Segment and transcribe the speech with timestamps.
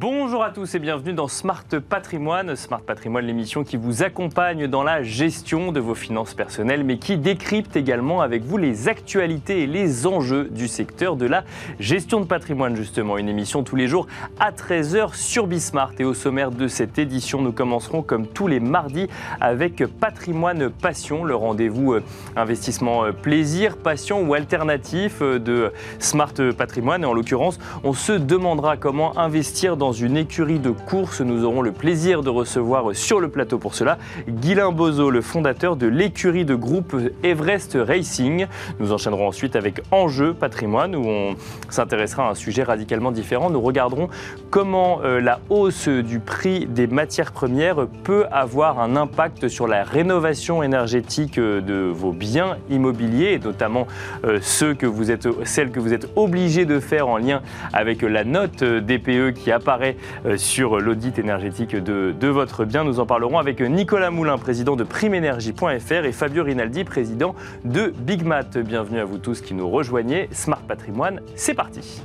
[0.00, 2.54] Bonjour à tous et bienvenue dans Smart Patrimoine.
[2.54, 7.16] Smart Patrimoine, l'émission qui vous accompagne dans la gestion de vos finances personnelles, mais qui
[7.16, 11.42] décrypte également avec vous les actualités et les enjeux du secteur de la
[11.80, 13.18] gestion de patrimoine, justement.
[13.18, 14.06] Une émission tous les jours
[14.38, 15.90] à 13h sur Bismart.
[15.98, 19.08] Et au sommaire de cette édition, nous commencerons comme tous les mardis
[19.40, 22.04] avec Patrimoine Passion, le rendez-vous euh,
[22.36, 27.02] investissement euh, plaisir, passion ou alternatif euh, de Smart Patrimoine.
[27.02, 31.20] Et en l'occurrence, on se demandera comment investir dans une écurie de course.
[31.20, 35.76] Nous aurons le plaisir de recevoir sur le plateau pour cela Guilain Bozo, le fondateur
[35.76, 38.46] de l'écurie de groupe Everest Racing.
[38.80, 41.36] Nous enchaînerons ensuite avec Enjeu patrimoine où on
[41.70, 43.50] s'intéressera à un sujet radicalement différent.
[43.50, 44.08] Nous regarderons
[44.50, 49.84] comment euh, la hausse du prix des matières premières peut avoir un impact sur la
[49.84, 53.86] rénovation énergétique euh, de vos biens immobiliers et notamment
[54.24, 57.42] euh, ceux que vous êtes, celles que vous êtes obligés de faire en lien
[57.72, 62.84] avec la note DPE qui apparaît euh, sur l'audit énergétique de, de, votre bien.
[62.84, 67.34] Nous en parlerons avec Nicolas Moulin, président de primenergie.fr et Fabio Rinaldi, président
[67.64, 68.58] de Bigmat.
[68.64, 70.28] Bienvenue à vous tous qui nous rejoignez.
[70.32, 72.02] Smart Patrimoine, c'est parti.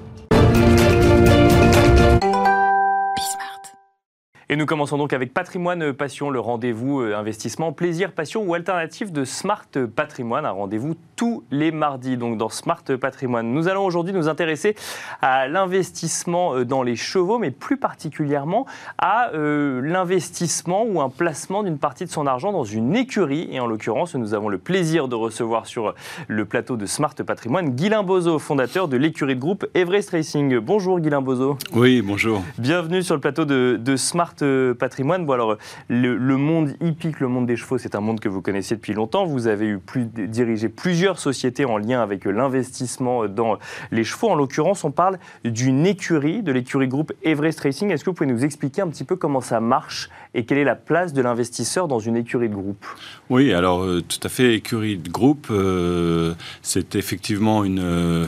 [4.53, 9.11] Et nous commençons donc avec Patrimoine Passion, le rendez-vous euh, investissement, plaisir, passion ou alternative
[9.11, 9.65] de Smart
[9.95, 13.51] Patrimoine, un rendez-vous tous les mardis, donc dans Smart Patrimoine.
[13.51, 14.75] Nous allons aujourd'hui nous intéresser
[15.23, 18.67] à l'investissement euh, dans les chevaux, mais plus particulièrement
[18.99, 23.47] à euh, l'investissement ou un placement d'une partie de son argent dans une écurie.
[23.51, 25.95] Et en l'occurrence, nous avons le plaisir de recevoir sur
[26.27, 30.59] le plateau de Smart Patrimoine Guilain Bozo, fondateur de l'écurie de groupe Everest Racing.
[30.59, 31.57] Bonjour Guilain Bozo.
[31.73, 32.43] Oui, bonjour.
[32.59, 34.35] Bienvenue sur le plateau de, de Smart
[34.77, 35.25] patrimoine.
[35.25, 35.57] Bon, alors,
[35.89, 39.25] le, monde hippique, le monde des chevaux, c'est un monde que vous connaissez depuis longtemps.
[39.25, 43.57] Vous avez eu plus, dirigé plusieurs sociétés en lien avec l'investissement dans
[43.91, 44.29] les chevaux.
[44.29, 47.91] En l'occurrence, on parle d'une écurie, de l'écurie groupe Everest Racing.
[47.91, 50.63] Est-ce que vous pouvez nous expliquer un petit peu comment ça marche et quelle est
[50.63, 52.85] la place de l'investisseur dans une écurie de groupe?
[53.29, 58.27] Oui, alors euh, tout à fait, écurie de groupe, euh, c'est effectivement une...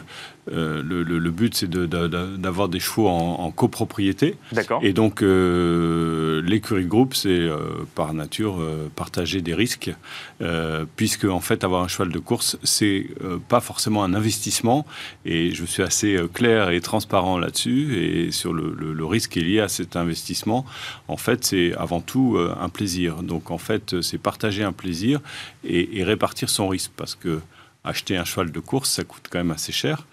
[0.51, 4.35] Euh, le, but, c'est d'avoir des chevaux en, copropriété.
[4.81, 7.57] Et donc, euh, l'écurie de groupe, c'est euh,
[7.95, 8.61] par nature
[8.95, 9.91] partager des risques,
[10.95, 13.07] puisque en fait, avoir un cheval de course, c'est
[13.50, 14.85] pas forcément un investissement.
[15.25, 17.97] Et je suis assez clair et transparent là-dessus.
[17.97, 20.66] Et sur le, risque qui est lié à cet investissement,
[21.07, 23.23] en fait, c'est avant tout un plaisir.
[23.23, 25.19] Donc, en fait, c'est partager un plaisir
[25.63, 27.39] et, et répartir son risque, parce que
[27.85, 30.06] acheter un cheval de course, ça coûte quand même assez cher.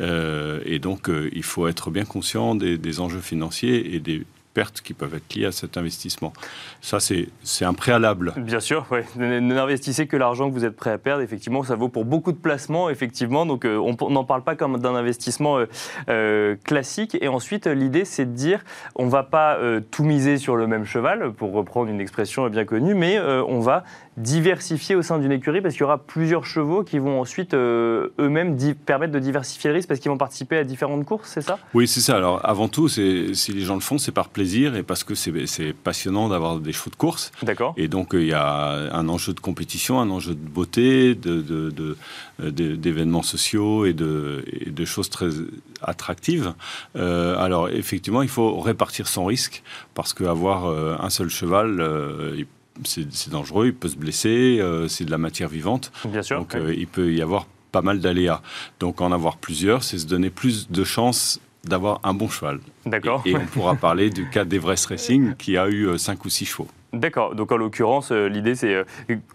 [0.00, 4.80] Euh, et donc, euh, il faut être bien conscient des, enjeux financiers et des pertes
[4.80, 6.32] qui peuvent être liées à cet investissement.
[6.80, 8.34] Ça, c'est un préalable.
[8.36, 8.98] Bien sûr, oui.
[9.16, 11.22] N'investissez que l'argent que vous êtes prêt à perdre.
[11.22, 13.46] Effectivement, ça vaut pour beaucoup de placements, effectivement.
[13.46, 15.58] Donc, euh, on n'en parle pas comme d'un investissement
[16.64, 17.16] classique.
[17.20, 18.64] Et ensuite, l'idée, c'est de dire,
[18.96, 19.56] on ne va pas
[19.92, 23.84] tout miser sur le même cheval, pour reprendre une expression bien connue, mais on va
[24.16, 28.08] diversifier au sein d'une écurie parce qu'il y aura plusieurs chevaux qui vont ensuite euh,
[28.18, 31.58] eux-mêmes permettre de diversifier le risque parce qu'ils vont participer à différentes courses, c'est ça?
[31.74, 32.16] Oui, c'est ça.
[32.16, 35.72] Alors avant tout, si les gens le font, c'est par plaisir et parce que c'est
[35.72, 37.30] passionnant d'avoir des chevaux de course.
[37.42, 37.74] D'accord.
[37.76, 43.22] Et donc il y a un enjeu de compétition, un enjeu de beauté, d'événements de,
[43.22, 45.28] de, sociaux et de, de, choses très
[45.82, 46.52] attractives.
[46.96, 49.62] Euh, alors effectivement, il faut répartir son risque
[49.94, 51.80] parce qu'avoir euh, un seul cheval,
[52.36, 52.46] il
[52.84, 55.92] c'est dangereux, il peut se blesser, euh, c'est de la matière vivante.
[56.04, 56.38] Bien sûr.
[56.38, 58.42] Donc euh, il peut y avoir pas mal d'aléas.
[58.78, 62.60] Donc en avoir plusieurs, c'est se donner plus de chances d'avoir un bon cheval.
[62.86, 63.22] D'accord.
[63.26, 66.46] Et, on pourra parler du cas d'Everest Racing qui a eu 5 euh, ou 6
[66.46, 66.68] chevaux.
[66.92, 67.36] D'accord.
[67.36, 68.84] Donc en l'occurrence, euh, l'idée c'est euh,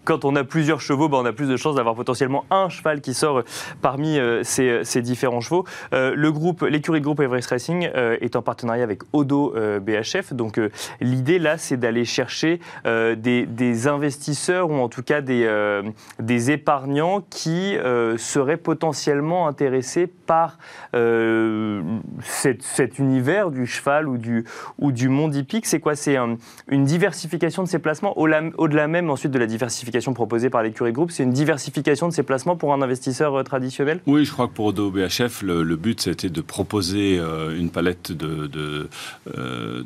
[0.04, 3.00] quand on a plusieurs chevaux, ben, on a plus de chances d'avoir potentiellement un cheval
[3.00, 3.42] qui sort
[3.80, 5.64] parmi ces, différents chevaux.
[5.92, 10.32] le groupe, l'écurie de groupe Everest Racing est en partenariat avec Odo BHF.
[10.32, 10.60] Donc
[11.00, 17.76] l'idée là, c'est d'aller chercher des, investisseurs ou en tout cas des, épargnants qui
[18.16, 20.58] seraient potentiellement intéressés par
[22.22, 24.44] cet univers du cheval ou du,
[24.78, 25.94] ou du monde hippique C'est quoi?
[25.94, 26.16] C'est
[26.68, 31.10] une diversification de ses placements Au-delà même ensuite de la diversification proposée par l'écurie groupe,
[31.10, 34.00] c'est une diversification de ses placements pour un investisseur euh, traditionnel?
[34.06, 38.12] Oui, je crois que pour Odo BHF, le, but c'était de proposer euh, une palette
[38.12, 38.88] de,
[39.36, 39.82] euh,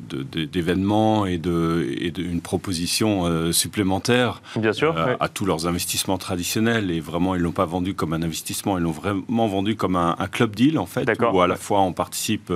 [0.52, 6.90] d'événements et, et une proposition supplémentaire Bien sûr, à tous leurs investissements traditionnels.
[6.90, 10.16] Et vraiment, ils l'ont pas vendu comme un investissement, ils l'ont vraiment vendu comme un,
[10.18, 12.52] un club deal en fait, où à la fois on participe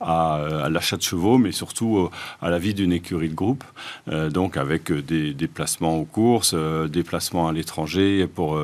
[0.00, 2.08] à à, l'achat de chevaux, mais surtout
[2.40, 3.64] à la vie d'une écurie de groupe.
[4.08, 8.58] Euh, donc avec des, placements aux courses, des placements à l'étranger pour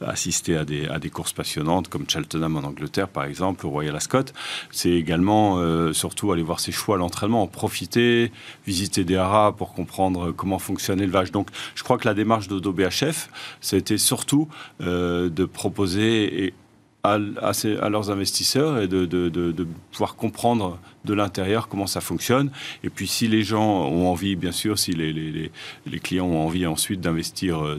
[0.00, 4.26] assister à des, courses passionnantes comme Cheltenham en Angleterre par exemple, Royal Ascot.
[4.70, 5.46] C'est également
[5.92, 8.30] surtout aller voir ses choix à l'entraînement, en profiter,
[8.66, 11.32] visiter des haras pour comprendre comment fonctionne l'élevage.
[11.32, 13.28] Donc je crois que la démarche d'OBHF,
[13.60, 14.46] c'était surtout
[14.80, 16.54] de proposer
[17.06, 17.18] à,
[17.82, 22.50] à, leurs investisseurs et de, de, pouvoir comprendre de l'intérieur comment ça fonctionne.
[22.84, 26.66] Et puis si les gens ont envie, bien sûr, si les, les, clients ont envie
[26.66, 27.76] ensuite d'investir euh,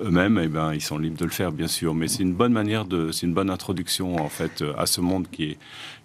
[0.00, 1.94] eux-mêmes, eh ben, ils sont libres de le faire, bien sûr.
[1.94, 5.26] Mais c'est une bonne manière de, c'est une bonne introduction en fait à ce monde
[5.30, 5.58] qui est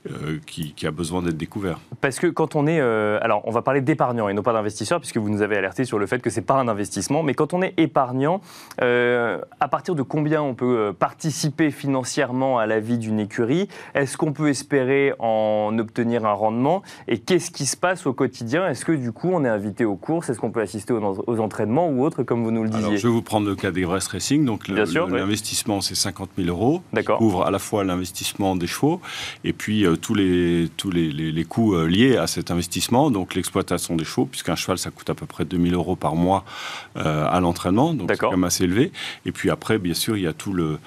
[0.10, 1.80] euh, qui, a besoin d'être découvert.
[2.02, 5.00] Parce que quand on est, euh, alors on va parler d'épargnant et non pas d'investisseur,
[5.00, 7.54] puisque vous nous avez alerté sur le fait que c'est pas un investissement, mais quand
[7.54, 8.42] on est épargnant,
[8.82, 13.68] euh, à partir de combien on peut participer financièrement à la vie d'une écurie?
[13.94, 16.82] Est-ce qu'on peut espérer en obtenir un rendement?
[17.08, 18.68] Et qu'est-ce qui se passe au quotidien?
[18.68, 20.32] Est-ce que du coup on est invité aux courses?
[20.32, 22.86] Est-ce qu'on peut assister aux, entraînements ou autres, comme vous nous le disiez?
[22.86, 24.46] alors, Je vais vous prendre le cas d'Everest Racing.
[24.46, 26.84] Donc l'investissement c'est 50 000 euros.
[26.94, 27.18] D'accord.
[27.18, 29.02] Couvre à la fois l'investissement des chevaux
[29.44, 33.36] et puis euh, tous, les, tous les, les, coûts euh, liés à cet investissement, donc
[33.36, 36.46] l'exploitation des chevaux, puisqu'un cheval, ça coûte à peu près 2000 euros par mois
[36.98, 38.92] euh, à l'entraînement, donc c'est quand même assez élevé.
[39.26, 40.80] Et puis après, bien sûr, il y a tout le...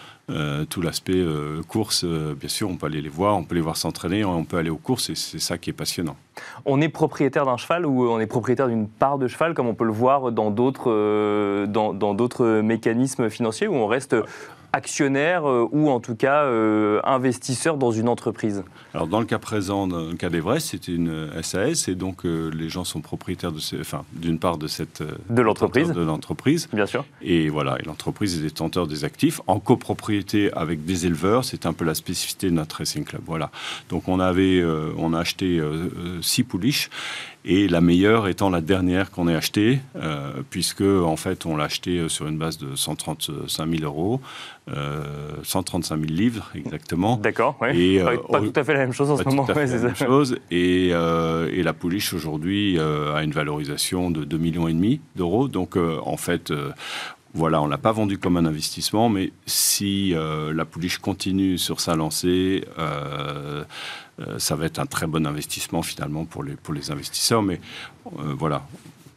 [0.71, 1.25] tout l'aspect
[1.69, 4.57] course, bien sûr, on peut aller les voir, on peut les voir s'entraîner, on peut
[4.57, 6.17] aller aux courses et c'est ça qui est passionnant.
[6.65, 9.75] On est propriétaire d'un cheval ou on est propriétaire d'une part de cheval, comme on
[9.75, 14.17] peut le voir dans d'autres dans, dans mécanismes financiers, où on reste
[14.75, 19.39] actionnaire euh, ou en tout cas euh, investisseur dans une entreprise Alors dans le cas
[19.39, 23.53] présent, dans le cas d'Everest, c'était une SAS et donc euh, les gens sont propriétaires
[23.53, 27.05] de enfin d'une part de cette de l'entreprise, de l'entreprise, bien sûr.
[27.23, 31.45] Et voilà, et l'entreprise est détenteur des actifs en copropriété avec des éleveurs.
[31.45, 33.23] C'est un peu la spécificité de notre racing club.
[33.27, 33.51] Voilà.
[33.91, 34.65] Donc on avait,
[34.99, 35.63] on a acheté
[36.21, 36.91] six pouliches
[37.45, 41.65] et la meilleure étant la dernière qu'on ait achetée, euh, puisque en fait on l'a
[41.65, 44.21] achetée sur une base de 135 000 euros,
[44.71, 45.03] euh,
[45.43, 47.17] 135 000 livres exactement.
[47.19, 47.79] D'accord, oui.
[47.79, 49.45] Et, euh, pas tout à fait la même chose en ce moment.
[49.45, 50.39] Tout à fait la même chose.
[50.51, 55.49] Et, euh, et, la pouliche aujourd'hui a une valorisation de 2,5 millions et demi d'euros.
[55.49, 56.53] Donc en fait,
[57.35, 61.81] voilà, on ne l'a pas vendu comme un investissement, mais si la pouliche continue sur
[61.81, 63.65] sa lancée, euh,
[64.39, 67.43] ça va être un très bon investissement finalement pour les, pour les investisseurs.
[67.43, 67.61] Mais
[68.07, 68.67] euh, voilà,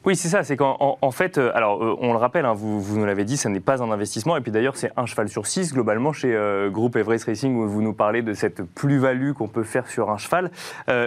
[0.07, 0.43] oui, c'est ça.
[0.43, 3.49] C'est qu'en en fait, euh, alors on le rappelle, hein, vous, nous l'avez dit, ce
[3.49, 4.37] n'est pas un investissement.
[4.37, 6.33] Et puis d'ailleurs, c'est un cheval sur six globalement chez
[6.71, 10.17] Groupe Everest Racing où vous nous parlez de cette plus-value qu'on peut faire sur un
[10.17, 10.49] cheval.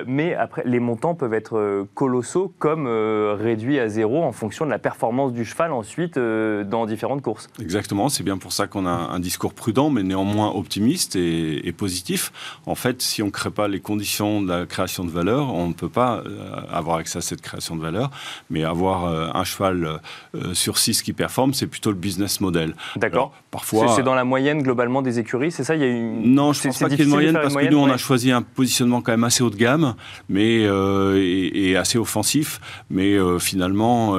[0.07, 4.79] mais après, les montants peuvent être colossaux, comme réduits à zéro en fonction de la
[4.79, 7.49] performance du cheval ensuite dans différentes courses.
[7.61, 8.09] Exactement.
[8.11, 12.33] C'est bien pour ça qu'on a un discours prudent, mais néanmoins optimiste et, positif.
[12.67, 15.69] En fait, si on ne crée pas les conditions de la création de valeur, on
[15.69, 18.11] ne peut pas euh, avoir accès à cette création de valeur.
[18.51, 20.01] Mais avoir euh, un cheval
[20.35, 22.75] euh, sur 6 qui performe, c'est plutôt le business model.
[22.97, 23.33] D'accord.
[23.51, 23.95] Parfois.
[23.97, 26.35] C'est dans la moyenne globalement des écuries, c'est ça Il y a une...
[26.35, 27.97] Non, je ne pense pas qu'il y ait une moyenne parce que nous, on a
[27.97, 29.95] choisi un positionnement quand même assez haut de gamme
[30.29, 32.61] mais, et, assez offensif.
[32.91, 34.17] Mais finalement,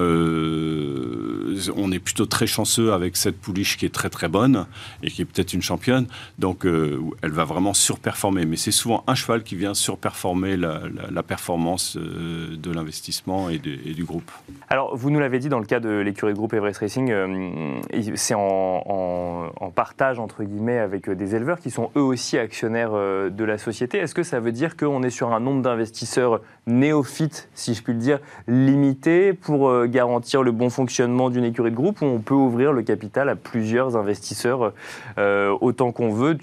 [1.75, 4.65] on est plutôt très chanceux avec cette pouliche qui est très très bonne
[5.03, 6.07] et qui est peut-être une championne.
[6.39, 8.45] Donc, elle va vraiment surperformer.
[8.45, 14.03] Mais c'est souvent un cheval qui vient surperformer la, performance euh, de l'investissement et, du
[14.03, 14.31] groupe.
[14.69, 17.80] Alors, vous nous l'avez dit dans le cas de l'écurie groupe Everest Racing, euh,
[18.15, 23.43] c'est en, partage, entre guillemets, avec euh, des éleveurs qui sont eux aussi actionnaires de
[23.43, 24.00] la société.
[24.00, 27.93] Est-ce que ça veut dire qu'on est sur un nombre d'investisseurs néophytes, si je puis
[27.93, 32.33] le dire, limité pour garantir le bon fonctionnement d'une écurie de groupe ou on peut
[32.33, 34.74] ouvrir le capital à plusieurs investisseurs
[35.17, 36.36] autant qu'on veut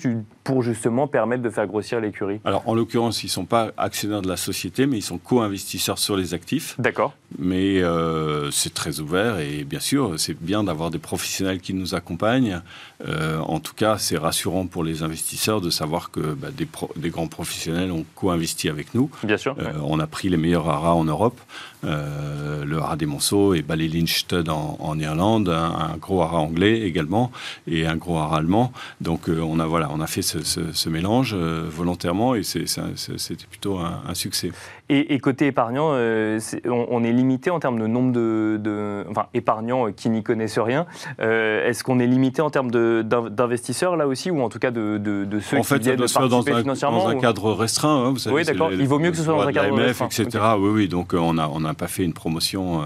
[0.48, 4.22] pour justement permettre de faire grossir l'écurie Alors, en l'occurrence, ils ne sont pas actionnaires
[4.22, 6.74] de la société, mais ils sont co-investisseurs sur les actifs.
[6.78, 7.12] D'accord.
[7.38, 11.94] Mais euh, c'est très ouvert et bien sûr, c'est bien d'avoir des professionnels qui nous
[11.94, 12.62] accompagnent.
[13.06, 17.10] Euh, en tout cas, c'est rassurant pour les investisseurs de savoir que bah, des, des,
[17.10, 19.10] grands professionnels ont co-investi avec nous.
[19.24, 19.54] Bien sûr.
[19.58, 21.38] Euh, on a pris les meilleurs haras en Europe.
[21.82, 27.30] le haras des Monceaux et Balley-Lynch-Stud en, Irlande, un, gros haras anglais également
[27.66, 28.72] et un gros haras allemand.
[29.02, 34.14] Donc on a voilà, on a fait ce, ce mélange volontairement et c'était plutôt un,
[34.14, 34.50] succès.
[34.90, 40.08] Et, côté épargnant, euh, on, est limité en termes de nombre de, enfin épargnants qui
[40.08, 40.86] n'y connaissent rien.
[41.20, 44.98] Euh, est-ce qu'on est limité en termes d'investisseurs là aussi, ou en tout cas de,
[45.40, 48.06] ceux qui viennent de participer dans financièrement un, dans un cadre restreint.
[48.06, 48.72] Hein, vous savez, oui, d'accord.
[48.72, 50.44] Il vaut mieux que ce soit dans un cadre restreint, etc.
[50.58, 50.88] Oui, oui.
[50.88, 52.82] Donc on n'a on pas fait une promotion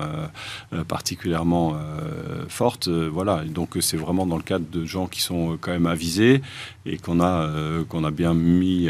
[0.72, 1.76] euh, particulièrement
[2.48, 3.42] forte, voilà.
[3.44, 6.42] Donc c'est vraiment dans le cadre de gens qui sont quand même avisés
[6.84, 8.88] et qu'on a a, qu'on a bien mis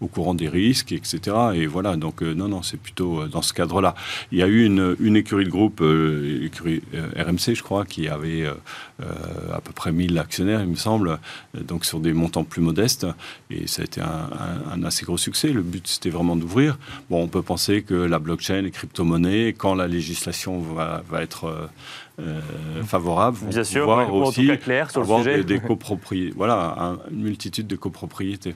[0.00, 1.20] au courant des risques, etc.
[1.54, 3.94] Et voilà, donc non, non, c'est plutôt dans ce cadre-là.
[4.32, 6.82] Il y a eu une, une écurie de groupe, l'écurie
[7.16, 8.46] RMC, je crois, qui avait
[9.52, 11.18] à peu près 1000 actionnaires, il me semble,
[11.54, 13.06] donc sur des montants plus modestes.
[13.50, 14.30] Et ça a été un,
[14.72, 15.52] un assez gros succès.
[15.52, 16.78] Le but, c'était vraiment d'ouvrir.
[17.10, 21.68] Bon, on peut penser que la blockchain, les crypto-monnaies, quand la législation va, va être
[22.20, 22.40] euh,
[22.84, 25.44] favorable, Bien sûr, aussi clair sur avoir le sujet.
[25.44, 28.54] Des, copropriétés, voilà, une multitude de copropriétés.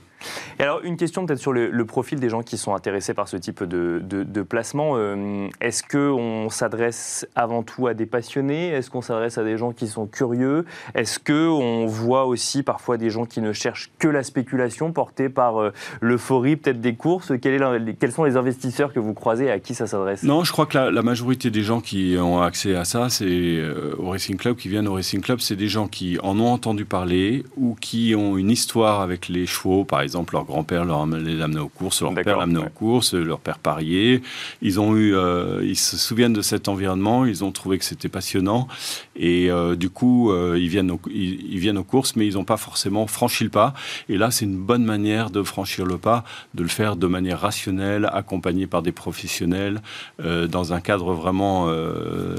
[0.59, 3.37] Et alors, une question peut-être sur le, profil des gens qui sont intéressés par ce
[3.37, 4.93] type de, de, placement.
[4.97, 8.69] Euh, est-ce qu'on s'adresse avant tout à des passionnés?
[8.69, 10.65] Est-ce qu'on s'adresse à des gens qui sont curieux?
[10.95, 15.61] Est-ce qu'on voit aussi parfois des gens qui ne cherchent que la spéculation portée par
[15.61, 17.33] euh, l'euphorie peut-être des courses?
[17.41, 20.23] Quel est Quels sont les investisseurs que vous croisez et à qui ça s'adresse?
[20.23, 23.25] Non, je crois que la, majorité des gens qui ont accès à ça, c'est
[23.57, 26.52] euh, au Racing Club, qui viennent au Racing Club, c'est des gens qui en ont
[26.52, 31.40] entendu parler ou qui ont une histoire avec les chevaux, par exemple leur grand-père les
[31.40, 34.23] amenait aux courses, leur père l'amenait aux courses, leur père pariait.
[34.62, 38.09] Ils ont eu, euh, ils se souviennent de cet environnement, ils ont trouvé que c'était
[38.09, 38.69] passionnant
[39.17, 43.07] et euh, du coup, ils viennent, ils, viennent aux courses, mais ils n'ont pas forcément
[43.07, 43.75] franchi le pas.
[44.09, 46.25] Et là, c'est une bonne manière de franchir le pas,
[46.55, 49.81] de le faire de manière rationnelle, accompagné par des professionnels,
[50.19, 51.69] dans un cadre vraiment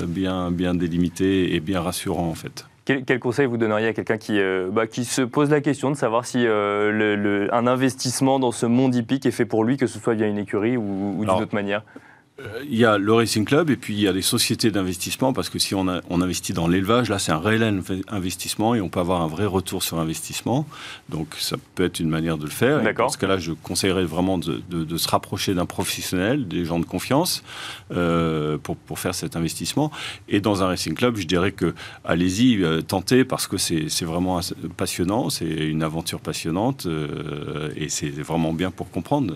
[0.07, 2.65] bien, bien délimité et bien rassurant en fait.
[2.85, 5.95] Quel, conseil vous donneriez à quelqu'un qui, euh, bah, qui se pose la question de
[5.95, 9.85] savoir si euh, le, un investissement dans ce monde hippique est fait pour lui, que
[9.85, 11.83] ce soit via une écurie ou, ou d'une autre manière?
[12.63, 15.49] Il y a le Racing Club et puis il y a les sociétés d'investissement parce
[15.49, 18.99] que si on, on investit dans l'élevage, là c'est un réel investissement et on peut
[18.99, 20.65] avoir un vrai retour sur investissement.
[21.09, 22.85] Donc ça peut être une manière de le faire.
[22.87, 26.79] Et dans ce cas-là, je conseillerais vraiment de, de, se rapprocher d'un professionnel, des gens
[26.79, 27.43] de confiance
[27.91, 29.91] euh, pour, pour, faire cet investissement.
[30.27, 34.39] Et dans un Racing Club, je dirais que allez-y, euh, tentez parce que c'est vraiment
[34.77, 39.33] passionnant, c'est une aventure passionnante euh, et c'est vraiment bien pour comprendre.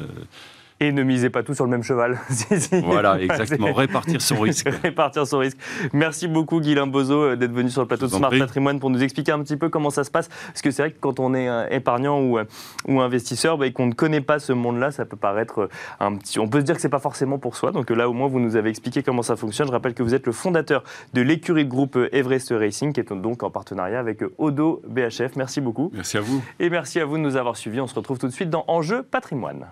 [0.80, 2.20] Et ne misez pas tout sur le même cheval.
[2.84, 3.74] voilà, exactement.
[3.74, 4.70] Répartir son risque.
[4.84, 5.58] Répartir son risque.
[5.94, 9.01] Merci beaucoup, Guilain Bozo, euh, d'être venu sur le plateau de Smart Patrimoine pour nous
[9.03, 10.27] expliquer un petit peu comment ça se passe.
[10.27, 12.46] Parce que c'est vrai que quand on est épargnant ou, euh,
[12.88, 16.15] ou investisseur bah, et qu'on ne connaît pas ce monde-là, ça peut paraître euh, un
[16.15, 16.39] petit.
[16.39, 17.72] On peut se dire que c'est pas forcément pour soi.
[17.72, 19.68] Donc là, au moins, vous nous avez expliqué comment ça fonctionne.
[19.68, 23.13] Je rappelle que vous êtes le fondateur de l'écurie de groupe Everest Racing, qui est
[23.13, 25.36] donc en partenariat avec Odo BHF.
[25.36, 25.92] Merci beaucoup.
[25.94, 26.44] Merci à vous.
[26.60, 27.80] Et merci à vous de nous avoir suivis.
[27.80, 29.65] On se retrouve tout de suite dans Enjeu Patrimoine.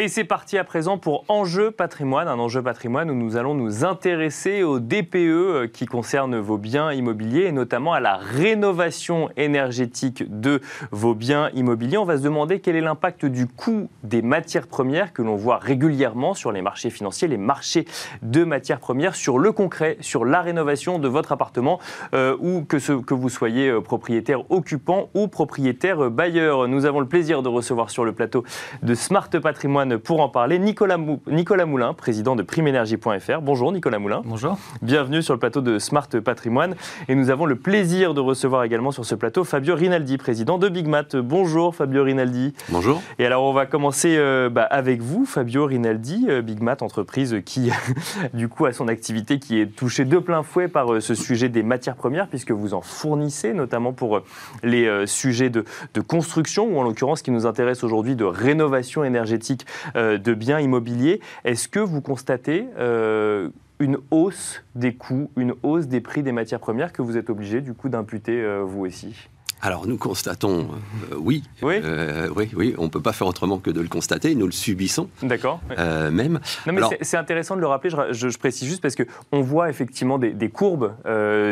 [0.00, 3.84] Et c'est parti à présent pour Enjeu patrimoine, un enjeu patrimoine où nous allons nous
[3.84, 10.22] intéresser aux DPE euh, qui concernent vos biens immobiliers et notamment à la rénovation énergétique
[10.28, 10.60] de
[10.92, 11.98] vos biens immobiliers.
[11.98, 15.58] On va se demander quel est l'impact du coût des matières premières que l'on voit
[15.58, 17.84] régulièrement sur les marchés financiers, les marchés
[18.22, 21.80] de matières premières, sur le concret, sur la rénovation de votre appartement
[22.14, 26.68] euh, ou que, ce, que vous soyez euh, propriétaire occupant ou propriétaire bailleur.
[26.68, 28.44] Nous avons le plaisir de recevoir sur le plateau
[28.84, 33.40] de Smart Patrimoine pour en parler Nicolas, Nicolas Moulin, président de primenergie.fr.
[33.40, 34.22] Bonjour Nicolas Moulin.
[34.24, 34.58] Bonjour.
[34.82, 36.74] Bienvenue sur le plateau de Smart Patrimoine.
[37.08, 40.68] Et nous avons le plaisir de recevoir également sur ce plateau Fabio Rinaldi, président de
[40.68, 41.16] Big Mat.
[41.16, 42.52] Bonjour Fabio Rinaldi.
[42.68, 43.00] Bonjour.
[43.18, 47.36] Et alors on va commencer euh, bah, avec vous, Fabio Rinaldi, euh, Big Mat, entreprise
[47.46, 47.70] qui
[48.34, 51.48] du coup a son activité qui est touchée de plein fouet par euh, ce sujet
[51.48, 54.20] des matières premières, puisque vous en fournissez, notamment pour
[54.62, 55.64] les sujets de,
[55.94, 60.60] de construction, ou en l'occurrence qui nous intéresse aujourd'hui de rénovation énergétique euh, de biens
[60.60, 61.20] immobiliers.
[61.44, 66.60] Est-ce que vous constatez euh, une hausse des coûts, une hausse des prix des matières
[66.60, 69.28] premières que vous êtes obligé du coup d'imputer euh, vous aussi?
[69.60, 70.68] Alors nous constatons,
[71.10, 73.88] euh, oui, oui, euh, oui, oui, on ne peut pas faire autrement que de le
[73.88, 75.08] constater, nous le subissons.
[75.22, 75.60] D'accord.
[75.76, 76.38] Euh, même.
[76.66, 80.48] Non mais c'est intéressant de le rappeler, je, précise juste parce qu'on voit effectivement des,
[80.48, 80.94] courbes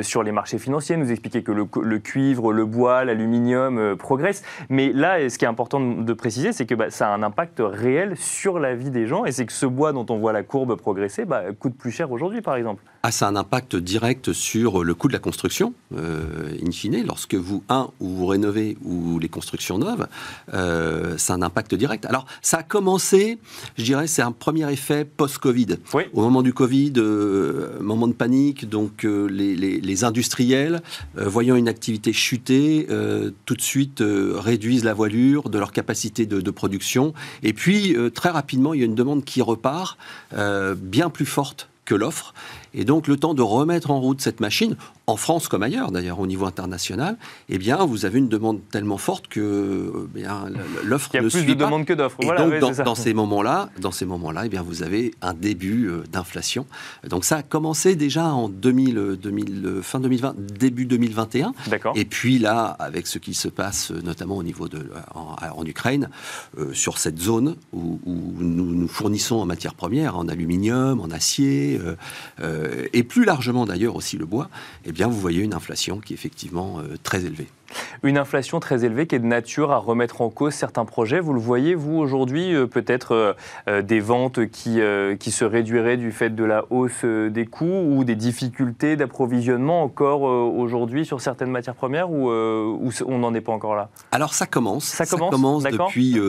[0.03, 5.29] sur les marchés financiers, nous expliquer que le, cuivre, le bois, l'aluminium progressent, mais là,
[5.29, 8.59] ce qui est important de, préciser, c'est que bah, ça a un impact réel sur
[8.59, 11.25] la vie des gens, et c'est que ce bois dont on voit la courbe progresser
[11.25, 12.83] bah, coûte plus cher aujourd'hui, par exemple.
[13.09, 17.37] Ah, ça a un impact direct sur le coût de la construction, in fine, lorsque
[17.37, 20.09] vous, un, ou vous rénovez ou les constructions neuves,
[20.53, 22.05] euh, ça a un impact direct.
[22.07, 23.39] Alors, ça a commencé,
[23.79, 25.77] je dirais, c'est un premier effet post-Covid.
[26.15, 30.83] Au moment du Covid, euh, moment de panique, donc euh, les, industriels,
[31.15, 32.89] voyant une activité chuter,
[33.45, 37.15] tout de suite réduisent la voilure de leur capacité de, de production.
[37.45, 39.97] Et puis, très rapidement, il y a une demande qui repart,
[40.33, 42.35] bien plus forte que l'offre.
[42.77, 46.21] Et donc le temps de remettre en route cette machine, en France comme ailleurs d'ailleurs
[46.21, 47.17] au niveau international,
[47.49, 50.23] eh bien vous avez une demande tellement forte que eh
[50.85, 51.43] l'offre ne suit pas.
[51.43, 52.19] Il y a plus de demandes que d'offres.
[52.21, 52.27] Et
[52.61, 56.67] donc dans, ces moments-là, dans ces moments-là, eh bien vous avez un début euh, d'inflation.
[57.09, 61.55] Donc ça a commencé déjà en 2000, 2000, fin 2020, début 2021.
[61.95, 66.11] Et puis là, avec ce qui se passe notamment au niveau de en, Ukraine,
[66.59, 67.99] euh, sur cette zone où,
[68.39, 71.95] nous nous fournissons en matières premières, en aluminium, en acier, euh,
[72.93, 74.49] et plus largement d'ailleurs aussi le bois,
[74.85, 77.49] eh bien vous voyez une inflation qui est effectivement très élevée.
[78.03, 81.21] Une inflation très élevée qui est de nature à remettre en cause certains projets.
[81.21, 83.33] Vous le voyez, vous, aujourd'hui, euh, peut-être euh,
[83.69, 84.81] euh, des ventes qui,
[85.19, 90.23] qui se réduiraient du fait de la hausse des coûts ou des difficultés d'approvisionnement encore
[90.23, 93.89] aujourd'hui sur certaines matières premières ou, on n'en est pas encore là?
[94.13, 94.85] Alors ça commence.
[94.85, 96.21] Ça commence, depuis,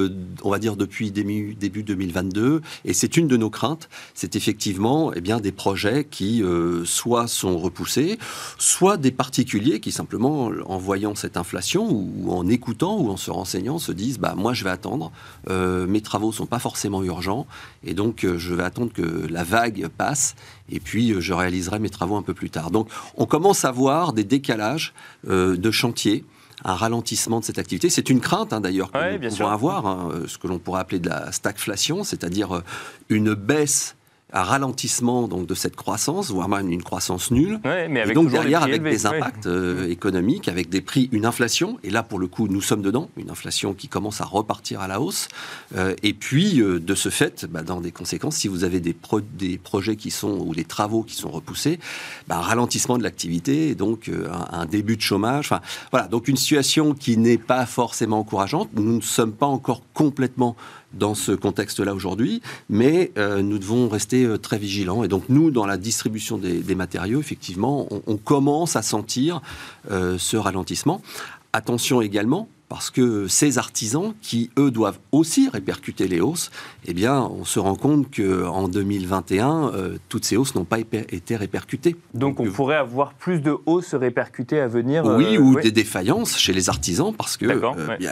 [0.44, 3.90] on va dire, depuis début, début 2022 et c'est une de nos craintes.
[4.14, 6.44] C'est effectivement eh bien, des projets qui
[6.86, 8.18] soit sont repoussés,
[8.58, 13.32] soit des particuliers qui simplement, en voyant cette inflation ou en écoutant ou en se
[13.32, 15.12] renseignant se disent bah moi je vais attendre,
[15.50, 17.46] euh, mes travaux sont pas forcément urgents
[17.84, 20.36] et donc euh, je vais attendre que la vague passe
[20.70, 22.72] et puis euh, je réaliserai mes travaux un peu plus tard.
[22.72, 24.94] Donc on commence à voir des décalages
[25.26, 26.24] de chantier
[26.64, 27.90] un ralentissement de cette activité.
[27.90, 31.00] C'est une crainte hein, d'ailleurs que nous pouvons avoir, hein, ce que l'on pourrait appeler
[31.00, 32.62] de la stagflation, c'est-à-dire
[33.10, 33.97] une baisse
[34.34, 37.62] un ralentissement donc de cette croissance, voire même une croissance nulle.
[37.64, 41.80] mais avec et donc derrière, avec des impacts euh, économiques, avec des prix, une inflation.
[41.84, 44.88] Et là, pour le coup, nous sommes dedans, une inflation qui commence à repartir à
[44.88, 45.30] la hausse.
[45.78, 48.96] Euh, et puis, euh, de ce fait, bah, dans des conséquences, si vous avez des,
[49.34, 51.80] des projets qui sont ou des travaux qui sont repoussés,
[52.28, 55.46] bah, un ralentissement de l'activité, donc un, un, début de chômage.
[55.46, 58.70] Enfin, voilà, donc une situation qui n'est pas forcément encourageante.
[58.74, 60.58] Nous ne sommes pas encore complètement
[60.98, 65.04] dans ce contexte-là aujourd'hui, mais euh, nous devons rester euh, très vigilants.
[65.04, 69.42] Et donc nous, dans la distribution des, matériaux, effectivement, on, commence à sentir
[69.92, 71.02] euh, ce ralentissement.
[71.54, 76.52] Attention également, parce que ces artisans qui, eux, doivent aussi répercuter les hausses,
[76.86, 81.36] eh bien, on se rend compte qu'en 2021, euh, toutes ces hausses n'ont pas été
[81.36, 81.96] répercutées.
[82.14, 85.72] Donc, on euh, pourrait avoir plus de hausses répercutées à venir Oui, euh, ou des
[85.72, 87.46] défaillances chez les artisans, parce que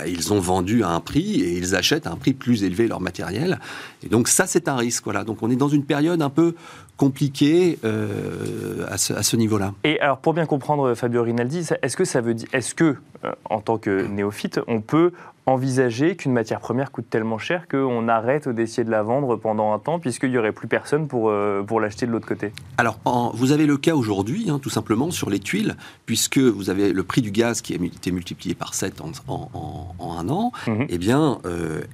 [0.07, 3.01] ils ont vendu à un prix et ils achètent à un prix plus élevé leur
[3.01, 3.59] matériel.
[4.03, 5.03] Et donc, ça, c'est un risque.
[5.03, 5.25] Voilà.
[5.25, 6.55] Donc, on est dans une période un peu
[6.97, 9.73] compliqué euh, à ce, niveau-là.
[9.83, 13.31] Et alors, pour bien comprendre, Fabio Rinaldi, est-ce que ça veut dire, est-ce que, euh,
[13.49, 15.11] en tant que néophyte, on peut
[15.45, 19.79] envisager qu'une matière première coûte tellement cher qu'on arrête d'essayer de la vendre pendant un
[19.79, 22.51] temps, puisqu'il n'y aurait plus personne pour, euh, pour l'acheter de l'autre côté?
[22.77, 22.97] Alors,
[23.33, 27.03] vous avez le cas aujourd'hui, hein, tout simplement, sur les tuiles, puisque vous avez le
[27.03, 30.83] prix du gaz qui a été multiplié par 7 en, en, un an, mhm.
[30.83, 31.39] et eh bien,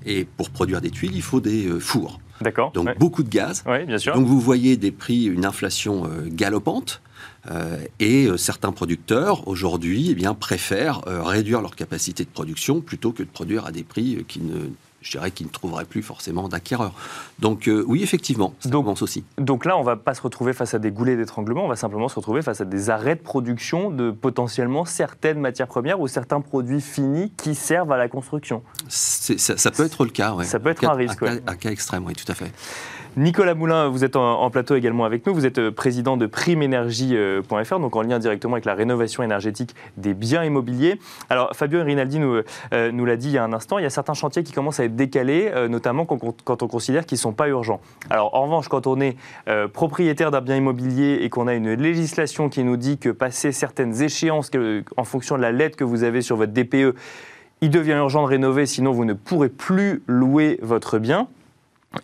[0.05, 2.19] et pour produire des tuiles, il faut des fours.
[2.41, 2.71] D'accord.
[2.71, 3.63] Donc beaucoup de gaz.
[3.67, 4.13] Oui, bien sûr.
[4.13, 7.01] Donc vous voyez des prix, une inflation euh, galopante.
[7.49, 13.11] Euh, et euh, certains producteurs aujourd'hui eh bien préfèrent réduire leur capacité de production plutôt
[13.11, 14.69] que de produire à des prix qui ne
[15.01, 16.93] je dirais qu'ils ne trouveraient plus forcément d'acquéreurs.
[17.39, 19.23] Donc euh, oui, effectivement, ça donc, commence aussi.
[19.37, 21.75] Donc là, on ne va pas se retrouver face à des goulets d'étranglement, on va
[21.75, 26.07] simplement se retrouver face à des arrêts de production de potentiellement certaines matières premières ou
[26.07, 28.63] certains produits finis qui servent à la construction.
[28.87, 30.45] Ça, ça, peut être le cas, oui.
[30.45, 32.51] Ça peut être un, risque, un cas extrême, oui, tout à fait.
[33.17, 35.33] Nicolas Moulin, vous êtes en, plateau également avec nous.
[35.33, 40.13] Vous êtes euh, président de primeénergie.fr, donc en lien directement avec la rénovation énergétique des
[40.13, 40.97] biens immobiliers.
[41.29, 42.41] Alors, Fabio Rinaldi nous,
[42.73, 44.53] euh, nous l'a dit il y a un instant, il y a certains chantiers qui
[44.53, 47.81] commencent à être décalés, euh, notamment quand, on considère qu'ils ne sont pas urgents.
[48.09, 49.17] Alors, en revanche, quand on est
[49.73, 54.01] propriétaire d'un bien immobilier et qu'on a une législation qui nous dit que passer certaines
[54.01, 54.51] échéances
[54.95, 56.95] en fonction de la lettre que vous avez sur votre DPE,
[57.59, 61.27] il devient urgent de rénover, sinon vous ne pourrez plus louer votre bien.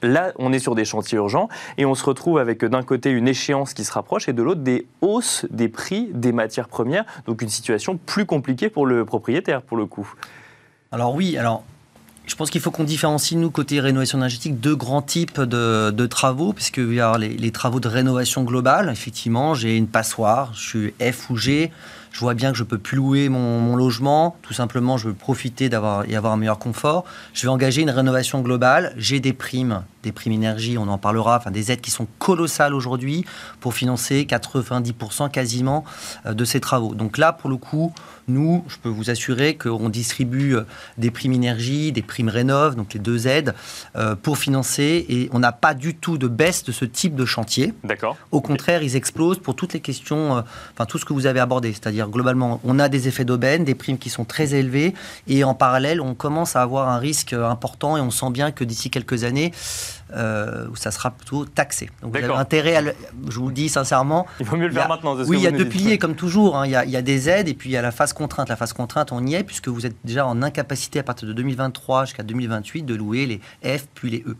[0.02, 1.47] Là, on est sur des chantiers urgents
[1.78, 4.62] et on se retrouve avec d'un côté une échéance qui se rapproche et de l'autre
[4.62, 7.06] des hausses des prix des matières premières.
[7.26, 10.13] Donc une situation plus compliquée pour le propriétaire, pour le coup.
[10.91, 11.63] Alors oui, alors
[12.28, 16.52] je pense qu'il faut qu'on différencie, nous, côté rénovation énergétique, deux grands types de, travaux,
[16.52, 18.89] puisqu'il y a les, travaux de rénovation globale.
[18.91, 21.71] Effectivement, j'ai une passoire, je suis F ou G,
[22.11, 25.69] je vois bien que je peux plus louer mon, logement, tout simplement, je veux profiter
[25.69, 27.05] d'avoir y avoir un meilleur confort.
[27.33, 28.93] Je vais engager une rénovation globale.
[28.97, 32.73] J'ai des primes, des primes énergie, on en parlera, enfin des aides qui sont colossales
[32.73, 33.25] aujourd'hui
[33.59, 35.83] pour financer 90% quasiment
[36.25, 36.95] euh, de ces travaux.
[36.95, 37.93] Donc là, pour le coup,
[38.27, 40.63] nous, je peux vous assurer qu'on distribue euh,
[40.97, 43.53] des primes énergie, des primes rénov, donc les deux aides,
[43.95, 47.25] euh, pour financer et on n'a pas du tout de baisse de ce type de
[47.25, 47.73] chantier.
[47.83, 48.17] D'accord.
[48.31, 50.43] Au contraire, ils explosent pour toutes les questions,
[50.73, 53.75] enfin tout ce que vous avez abordé, c'est-à-dire globalement, on a des effets d'aubaine, des
[53.75, 54.93] primes qui sont très élevées,
[55.27, 58.63] et en parallèle, on commence à avoir un risque important, et on sent bien que
[58.63, 59.51] d'ici quelques années,
[60.13, 61.89] où ça sera plutôt taxé.
[62.01, 62.81] Donc vous avez intérêt, à
[63.29, 64.25] je vous le dis sincèrement.
[64.39, 65.15] Il vaut mieux le faire maintenant.
[65.15, 66.57] Oui, il y a deux piliers comme toujours.
[66.57, 66.65] Hein.
[66.65, 68.13] Il, y a, il, y a, des aides et puis il y a la phase
[68.13, 68.49] contrainte.
[68.49, 71.33] La phase contrainte, on y est puisque vous êtes déjà en incapacité à partir de
[71.33, 74.36] 2023 jusqu'à 2028 de louer les F puis les E.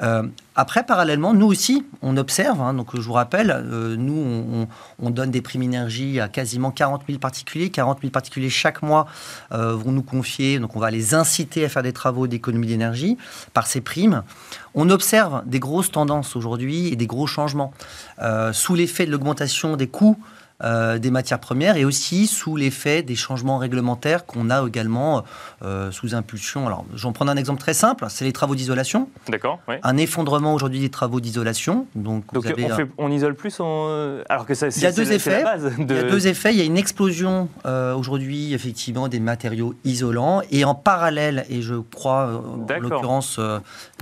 [0.00, 0.22] Euh,
[0.54, 2.60] après, parallèlement, nous aussi, on observe.
[2.60, 4.66] Hein, donc, je vous rappelle, euh, nous,
[4.98, 7.70] on, donne des primes énergie à quasiment 40 000 particuliers.
[7.70, 9.06] 40 000 particuliers chaque mois
[9.52, 10.58] euh, vont nous confier.
[10.58, 13.18] Donc, on va les inciter à faire des travaux d'économie d'énergie
[13.52, 14.22] par ces primes.
[14.74, 17.72] On observe des grosses tendances aujourd'hui et des gros changements
[18.52, 20.18] sous l'effet de l'augmentation des coûts
[20.64, 25.24] euh, des matières premières et aussi sous l'effet des changements réglementaires qu'on a également
[25.62, 26.66] euh, sous impulsion.
[26.66, 29.08] Alors, j'en prends un exemple très simple, c'est les travaux d'isolation.
[29.28, 29.60] D'accord.
[29.82, 31.86] Un effondrement aujourd'hui des travaux d'isolation.
[31.94, 32.24] Donc,
[32.98, 33.60] on, isole plus
[34.28, 34.68] alors que ça.
[34.68, 35.44] Il y a deux effets.
[35.78, 36.52] Il y a deux effets.
[36.52, 41.62] Il y a une explosion euh, aujourd'hui effectivement des matériaux isolants et en parallèle, et
[41.62, 43.40] je crois en l'occurrence,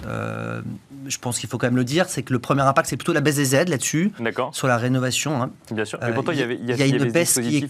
[0.06, 3.12] je pense qu'il faut quand même le dire, c'est que le premier impact c'est plutôt
[3.12, 4.12] la baisse des aides là-dessus,
[4.52, 5.42] sur la rénovation.
[5.42, 5.50] Hein.
[5.70, 5.98] Bien sûr.
[6.02, 7.66] Mais pourtant, il y a il y a, une baisse qui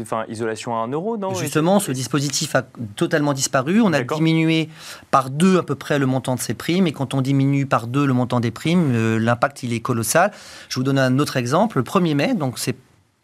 [0.00, 2.62] enfin, isolation à 1 euro, non Justement, ce dispositif a
[2.96, 3.80] totalement disparu.
[3.80, 4.68] On a diminué
[5.10, 6.86] par deux à peu près le montant de ces primes.
[6.86, 10.32] Et quand on diminue par deux le montant des primes, euh, l'impact il est colossal.
[10.68, 11.78] Je vous donne un autre exemple.
[11.78, 12.76] Le 1er mai, donc c'est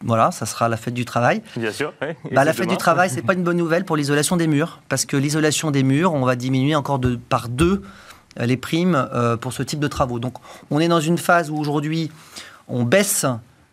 [0.05, 1.41] voilà, ça sera la fête du travail.
[1.55, 1.93] Bien sûr.
[2.31, 5.05] Bah, la fête du travail, c'est pas une bonne nouvelle pour l'isolation des murs, parce
[5.05, 7.81] que l'isolation des murs, on va diminuer encore de, par deux
[8.39, 10.19] euh, les primes euh, pour ce type de travaux.
[10.19, 10.35] Donc,
[10.71, 12.11] on est dans une phase où aujourd'hui,
[12.67, 13.25] on baisse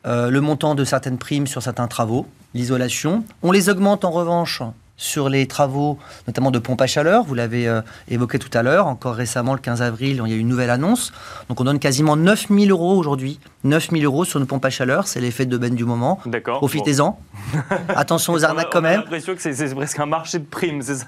[0.04, 3.24] le montant de certaines primes sur certains travaux, l'isolation.
[3.42, 4.62] On les augmente en revanche
[5.00, 7.24] sur les travaux, notamment de pompe à chaleur.
[7.24, 8.86] Vous l'avez euh, évoqué tout à l'heure.
[8.86, 11.10] Encore récemment, le 15 avril, il y a eu une nouvelle annonce.
[11.48, 13.40] Donc on donne quasiment 9000 euros aujourd'hui.
[13.64, 15.08] 9000 euros sur une pompe à chaleur.
[15.08, 16.20] C'est l'effet de du moment.
[16.26, 16.58] D'accord.
[16.58, 17.18] Profitez-en.
[17.88, 18.92] Attention aux arnaques quand même.
[18.92, 21.06] J'ai l'impression que c'est presque un marché de primes, c'est ça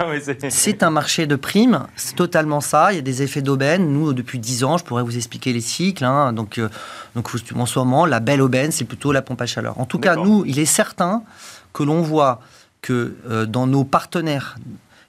[0.48, 1.86] C'est un marché de primes.
[1.94, 2.92] C'est totalement ça.
[2.92, 3.92] Il y a des effets d'aubaine.
[3.92, 6.04] Nous, depuis 10 ans, je pourrais vous expliquer les cycles.
[6.04, 6.32] Hein.
[6.32, 6.70] Donc, euh,
[7.14, 9.78] donc en ce moment, la belle aubaine, c'est plutôt la pompe à chaleur.
[9.78, 11.22] En tout cas, nous, il est certain
[11.72, 12.40] que l'on voit
[12.82, 14.56] que euh, dans nos partenaires,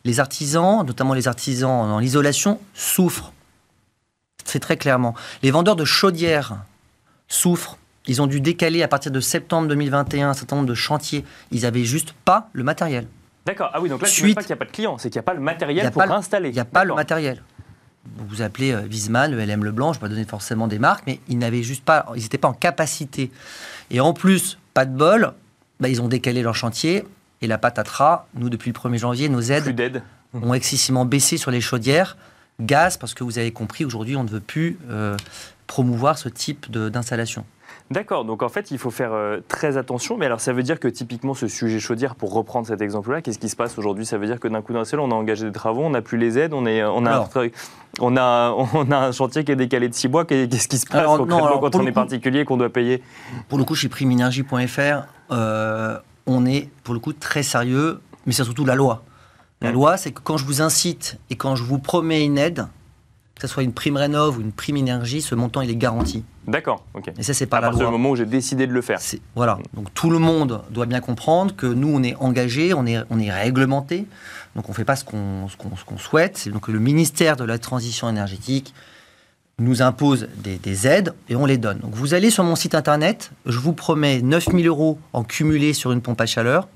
[0.06, 3.34] les artisans, notamment les artisans dans l'isolation, souffrent.
[4.46, 5.16] C'est très clairement.
[5.42, 6.58] Les vendeurs de chaudières
[7.28, 7.78] souffrent.
[8.06, 11.26] Ils ont dû décaler à partir de septembre 2021 un certain nombre de chantiers.
[11.52, 13.08] Ils n'avaient juste pas le matériel.
[13.46, 13.72] D'accord.
[13.74, 15.18] Ah oui, donc là, Suite, ne pas qu'il n'y a pas de clients, c'est qu'il
[15.18, 16.50] n'y a pas le matériel pour installer.
[16.50, 17.42] Il n'y a pas le matériel
[18.18, 21.04] vous vous appelez euh, Wiesmann, LM Leblanc, je ne vais pas donner forcément des marques,
[21.08, 23.32] mais ils n'avaient juste pas, ils n'étaient pas en capacité.
[23.92, 25.34] Et en plus, pas de bol,
[25.80, 27.06] bah, ils ont décalé leur chantier
[27.44, 28.26] et la patatras.
[28.36, 30.02] Nous, depuis le 1er janvier, nos aides
[30.34, 32.18] ont excessivement baissé sur les chaudières,
[32.60, 35.16] gaz, parce que vous avez compris, aujourd'hui, on ne veut plus euh,
[35.68, 37.46] promouvoir ce type d'installation.
[37.92, 40.18] D'accord, donc en fait, il faut faire euh, très attention.
[40.18, 43.38] Mais alors, ça veut dire que typiquement, ce sujet chaudière, pour reprendre cet exemple-là, qu'est-ce
[43.38, 44.06] qui se passe aujourd'hui?
[44.06, 46.02] Ça veut dire que d'un coup d'un seul, on a engagé des travaux, on n'a
[46.02, 47.30] plus les aides, on, est, on, a,
[48.00, 50.24] on, a, on a un chantier qui est décalé de six mois.
[50.26, 53.04] Qu'est-ce qui se passe quand on est particulier qu'on doit payer?
[53.50, 58.44] Pour le coup, chez primenergie.fr, euh, on est pour le coup très sérieux, mais c'est
[58.44, 59.04] surtout la loi.
[59.62, 59.74] La mmh.
[59.74, 62.68] loi, c'est que quand je vous incite et quand je vous promets une aide,
[63.36, 66.24] que ce soit une prime rénov ou une prime énergie, ce montant il est garanti.
[66.48, 67.12] D'accord, ok.
[67.18, 67.88] Et ça c'est pas à la loi.
[67.88, 69.00] À moment où j'ai décidé de le faire.
[69.36, 69.58] Voilà.
[69.74, 73.20] Donc tout le monde doit bien comprendre que nous on est engagé, on est on
[73.20, 74.06] est réglementé,
[74.56, 76.48] donc on fait pas ce qu'on ce qu'on souhaite.
[76.50, 78.74] Donc le ministère de la transition énergétique
[79.60, 81.80] nous impose des, des, aides et on les donne.
[81.80, 85.92] Donc vous allez sur mon site internet, je vous promets 9000 euros en cumulé sur
[85.92, 86.68] une pompe à chaleur.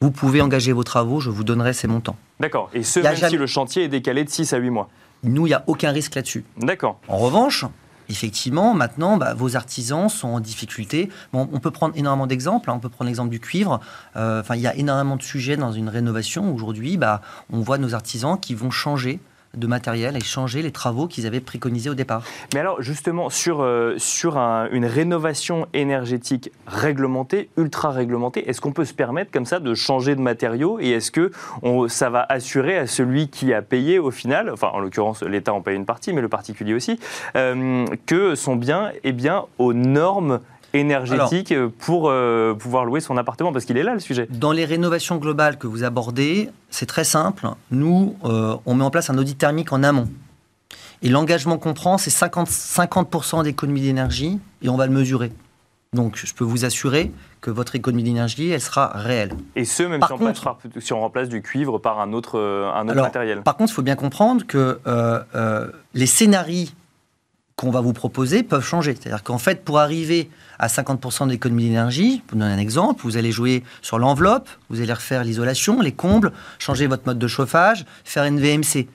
[0.00, 2.16] Vous pouvez engager vos travaux, je vous donnerai ces montants.
[2.40, 2.70] D'accord.
[2.72, 4.88] Et ce, même si le chantier est décalé de 6 à 8 mois
[5.22, 6.44] nous, il n'y a aucun risque là-dessus.
[6.58, 7.00] D'accord.
[7.08, 7.64] En revanche,
[8.08, 11.10] effectivement, maintenant, bah, vos artisans sont en difficulté.
[11.32, 12.70] Bon, on peut prendre énormément d'exemples.
[12.70, 12.74] Hein.
[12.76, 13.80] On peut prendre l'exemple du cuivre.
[14.16, 16.54] Euh, enfin, il y a énormément de sujets dans une rénovation.
[16.54, 17.20] Aujourd'hui, bah,
[17.52, 19.20] on voit nos artisans qui vont changer
[19.54, 22.22] de matériel et changer les travaux qu'ils avaient préconisés au départ.
[22.54, 28.84] Mais alors justement, sur, euh, sur une rénovation énergétique réglementée, ultra réglementée, est-ce qu'on peut
[28.84, 31.30] se permettre comme ça de changer de matériaux et est-ce que
[31.62, 35.52] on, ça va assurer à celui qui a payé au final, enfin en l'occurrence l'État
[35.52, 36.98] en paye une partie, mais le particulier aussi,
[37.36, 40.40] euh, que son bien est bien aux normes
[40.78, 44.26] énergétique pour euh, pouvoir louer son appartement Parce qu'il est là le sujet.
[44.30, 47.48] Dans les rénovations globales que vous abordez, c'est très simple.
[47.70, 50.08] Nous, euh, on met en place un audit thermique en amont.
[51.02, 55.32] Et l'engagement qu'on prend, c'est 50%, 50 d'économie d'énergie et on va le mesurer.
[55.94, 59.32] Donc, je peux vous assurer que votre économie d'énergie, elle sera réelle.
[59.56, 62.88] Et ce, même si, on si, on remplace du cuivre par un autre, euh, un
[62.88, 63.42] autre matériel.
[63.42, 64.80] Par contre, il faut bien comprendre que
[65.94, 66.68] les scénarios
[67.58, 68.96] qu'on va vous proposer peuvent changer.
[68.98, 73.32] C'est-à-dire qu'en fait, pour arriver à 50% d'économie d'énergie, pour donner un exemple, vous allez
[73.32, 78.22] jouer sur l'enveloppe, vous allez refaire l'isolation, les combles, changer votre mode de chauffage, faire
[78.24, 78.86] une VMC.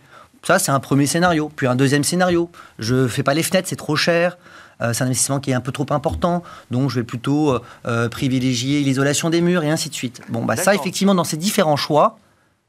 [0.44, 1.52] Ça, c'est un premier scénario.
[1.54, 2.50] Puis un deuxième scénario,
[2.80, 4.38] je ne fais pas les fenêtres, c'est trop cher.
[4.82, 7.62] Euh, c'est un investissement qui est un peu trop important, donc je vais plutôt euh,
[7.86, 10.22] euh, privilégier l'isolation des murs et ainsi de suite.
[10.30, 12.18] Bon, bah, ça, effectivement, dans ces différents choix,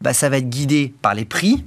[0.00, 1.64] bah, ça va être guidé par les prix,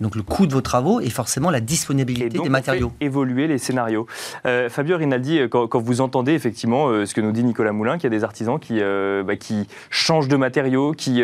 [0.00, 2.92] donc le coût de vos travaux et forcément la disponibilité des matériaux.
[3.00, 4.06] évoluer les scénarios.
[4.46, 7.96] Euh, Fabio Rinaldi, euh, quand, vous entendez effectivement euh, ce que nous dit Nicolas Moulin,
[7.96, 11.22] qu'il y a des artisans qui, euh, bah, qui changent de matériaux, qui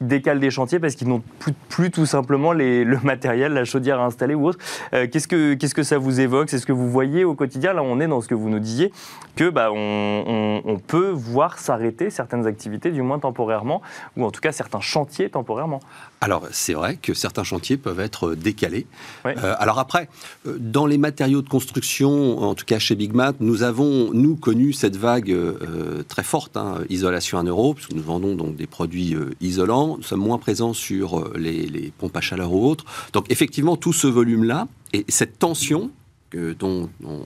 [0.00, 1.22] décalent des chantiers parce qu'ils n'ont
[1.68, 4.58] plus, tout simplement les, le matériel, la chaudière à installer ou autre.
[4.90, 6.50] qu'est-ce, que, qu'est-ce que ça vous évoque?
[6.50, 7.72] C'est ce que vous voyez au quotidien?
[7.72, 8.92] Là, on est dans ce que vous nous disiez,
[9.36, 13.82] que bah, on, on peut voir s'arrêter certaines activités, du moins temporairement,
[14.16, 15.80] ou en tout cas certains chantiers temporairement.
[16.20, 18.86] Alors, c'est vrai que certains chantiers peuvent être décalés.
[19.26, 20.08] Euh, alors après,
[20.46, 24.36] euh, dans les matériaux de construction, en tout cas chez Big Mat, nous avons, nous,
[24.36, 28.66] connu cette vague euh, très forte, hein, isolation 1 euro, puisque nous vendons donc des
[28.66, 29.96] produits isolants.
[29.96, 32.84] Nous sommes moins présents sur les, les pompes à chaleur ou autres.
[33.12, 35.90] Donc, effectivement, tout ce volume-là et cette tension
[36.34, 37.24] dont on,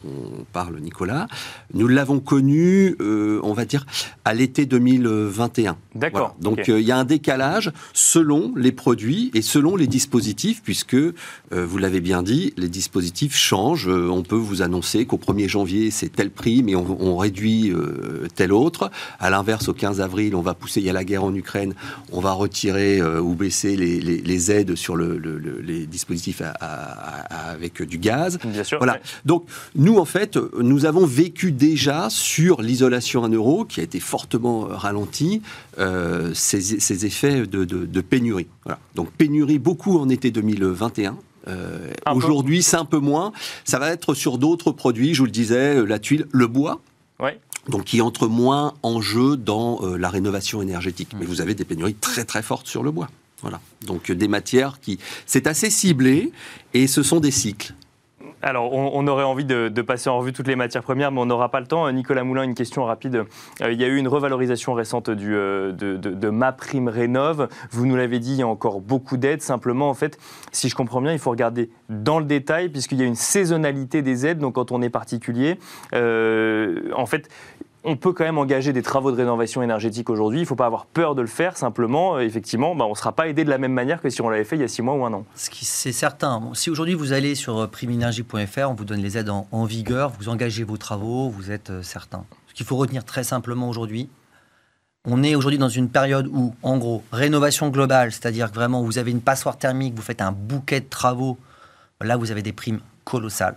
[0.53, 1.29] parle Nicolas,
[1.75, 3.87] nous l'avons connu, euh, on va dire,
[4.25, 5.77] à l'été 2021.
[5.95, 6.37] D'accord.
[6.41, 10.95] Donc euh, il y a un décalage selon les produits et selon les dispositifs, puisque,
[10.95, 11.13] euh,
[11.53, 13.89] vous l'avez bien dit, les dispositifs changent.
[13.89, 17.73] on peut vous annoncer qu'au 1er janvier, c'est tel prix, mais on, réduit
[18.35, 18.91] tel autre.
[19.19, 21.75] À l'inverse, au 15 avril, on va pousser, il y a la guerre en Ukraine,
[22.13, 28.39] on va retirer ou baisser les, aides sur les dispositifs avec du gaz.
[28.45, 28.79] Bien sûr.
[28.79, 28.90] Voilà.
[29.25, 34.01] Donc, nous, en fait, nous avons vécu déjà sur l'isolation 1 euro, qui a été
[34.01, 35.43] fortement euh, ralenti,
[35.79, 38.47] euh, ces, effets de, pénurie.
[38.95, 41.17] Donc, pénurie beaucoup en été 2021.
[41.49, 43.33] Euh, aujourd'hui, c'est un peu moins.
[43.65, 46.81] Ça va être sur d'autres produits, je vous le disais, la tuile, le bois.
[47.69, 51.11] Donc, qui entre moins en jeu dans la rénovation énergétique.
[51.19, 53.09] Mais vous avez des pénuries très très fortes sur le bois.
[53.43, 53.61] Voilà.
[53.83, 54.99] Donc des matières qui...
[55.27, 56.33] C'est assez ciblé
[56.75, 57.75] et ce sont des cycles.
[58.43, 61.51] Alors, on, aurait envie de, passer en revue toutes les matières premières, mais on n'aura
[61.51, 61.91] pas le temps.
[61.93, 63.25] Nicolas Moulin, une question rapide.
[63.63, 67.49] Euh, il y a eu une revalorisation récente euh, de, ma prime rénove.
[67.71, 69.43] Vous nous l'avez dit, il y a encore beaucoup d'aides.
[69.43, 70.19] Simplement, en fait,
[70.53, 74.03] si je comprends bien, il faut regarder dans le détail, puisqu'il y a une saisonnalité
[74.03, 74.39] des aides.
[74.39, 75.59] Donc, quand on est particulier,
[75.95, 77.29] euh, en fait,
[77.85, 80.41] on peut quand même engager des travaux de rénovation énergétique aujourd'hui.
[80.41, 81.57] Il ne faut pas avoir peur de le faire.
[81.57, 84.21] Simplement, euh, effectivement, bah, on ne sera pas aidé de la même manière que si
[84.21, 85.25] on l'avait fait il y a six mois ou un an.
[85.35, 86.51] C'est certain.
[86.55, 90.29] si aujourd'hui vous allez sur euh, primenergie.fr, on vous donne les aides en, vigueur, vous
[90.29, 92.25] engagez vos travaux, vous êtes euh, certain.
[92.49, 94.09] Ce qu'il faut retenir très simplement aujourd'hui,
[95.07, 98.99] on est aujourd'hui dans une période où, en gros, rénovation globale, c'est-à-dire que vraiment vous
[98.99, 101.39] avez une passoire thermique, vous faites un bouquet de travaux,
[102.03, 103.57] là vous avez des primes colossales.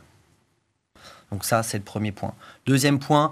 [1.31, 2.33] Donc ça, c'est le premier point.
[2.65, 3.31] Deuxième point,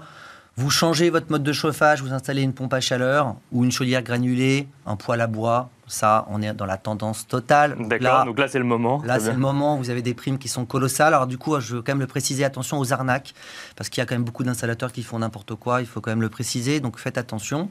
[0.56, 4.02] vous changez votre mode de chauffage, vous installez une pompe à chaleur ou une chaudière
[4.02, 5.70] granulée, un poêle à bois.
[5.86, 7.76] Ça, on est dans la tendance totale.
[7.88, 9.02] D'accord, donc là, c'est le moment.
[9.04, 9.76] Là, c'est le moment.
[9.76, 11.12] Vous avez des primes qui sont colossales.
[11.12, 13.34] Alors, du coup, je veux quand même le préciser attention aux arnaques,
[13.76, 15.82] parce qu'il y a quand même beaucoup d'installateurs qui font n'importe quoi.
[15.82, 16.80] Il faut quand même le préciser.
[16.80, 17.68] Donc, faites attention.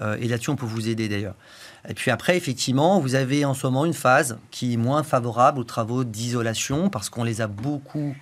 [0.00, 1.34] Euh, et là-dessus, on peut vous aider d'ailleurs.
[1.88, 5.58] Et puis après, effectivement, vous avez en ce moment une phase qui est moins favorable
[5.58, 8.14] aux travaux d'isolation, parce qu'on les a beaucoup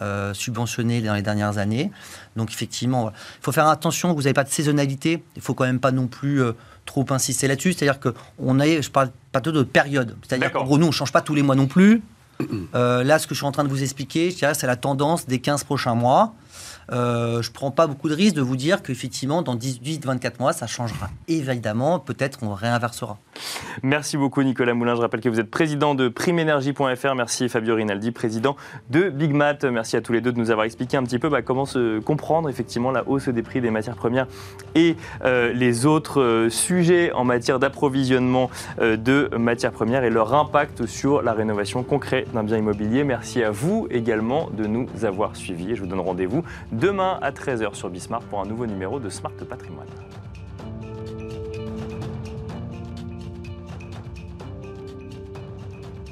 [0.00, 1.90] euh, subventionnés dans les dernières années.
[2.36, 5.80] Donc effectivement, il faut faire attention, vous n'avez pas de saisonnalité, il faut quand même
[5.80, 6.52] pas non plus euh,
[6.86, 7.72] trop insister là-dessus.
[7.72, 11.12] C'est-à-dire qu'on a, je parle pas de période, c'est-à-dire qu'en gros, nous, on ne change
[11.12, 12.02] pas tous les mois non plus.
[12.74, 15.40] Euh, là, ce que je suis en train de vous expliquer, c'est la tendance des
[15.40, 16.34] 15 prochains mois.
[16.90, 20.52] Euh, je ne prends pas beaucoup de risques de vous dire qu'effectivement, dans 18-24 mois,
[20.52, 21.10] ça changera.
[21.28, 23.18] Évidemment, peut-être qu'on réinversera.
[23.82, 24.94] Merci beaucoup, Nicolas Moulin.
[24.94, 27.14] Je rappelle que vous êtes président de primeénergie.fr.
[27.14, 28.56] Merci, Fabio Rinaldi, président
[28.90, 29.64] de Big Mat.
[29.64, 32.00] Merci à tous les deux de nous avoir expliqué un petit peu bah, comment se
[32.00, 34.26] comprendre effectivement la hausse des prix des matières premières
[34.74, 40.86] et euh, les autres euh, sujets en matière d'approvisionnement de matières premières et leur impact
[40.86, 43.04] sur la rénovation concrète d'un bien immobilier.
[43.04, 45.74] Merci à vous également de nous avoir suivis.
[45.74, 46.44] Je vous donne rendez-vous
[46.78, 49.88] demain à 13h sur Bismarck pour un nouveau numéro de Smart Patrimoine.